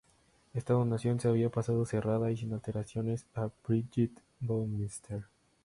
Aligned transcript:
Esta 0.55 0.73
donación 0.73 1.19
se 1.19 1.27
había 1.27 1.51
pasado 1.51 1.85
"cerrada 1.85 2.31
y 2.31 2.37
sin 2.37 2.53
alteraciones" 2.53 3.27
a 3.35 3.51
Brigitte 3.67 4.19
Baumeister. 4.39 5.25